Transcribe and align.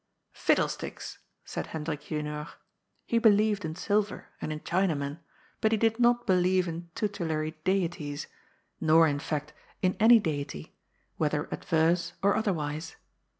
"Fiddlesticks!" 0.47 1.19
said 1.45 1.67
Hendrik 1.67 2.01
Junior. 2.01 2.47
He 3.05 3.19
believed 3.19 3.63
in 3.63 3.75
silver, 3.75 4.29
and 4.41 4.51
in 4.51 4.61
Chinamen, 4.61 5.19
but 5.61 5.71
he 5.73 5.77
did 5.77 5.99
not 5.99 6.25
believe 6.25 6.67
in 6.67 6.89
tutelary 6.95 7.53
* 7.61 7.63
deities, 7.65 8.25
nor, 8.79 9.07
in 9.07 9.19
fact, 9.19 9.53
in 9.83 9.95
any 9.99 10.17
deity, 10.19 10.75
whether 11.17 11.47
adverse 11.51 12.13
or 12.23 12.35
other 12.35 12.51
wise. 12.51 12.95